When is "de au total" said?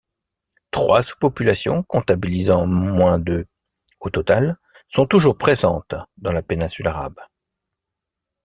3.19-4.57